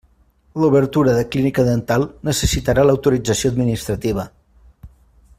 [0.61, 4.25] L'obertura de clínica dental necessitarà l'autorització administrativa.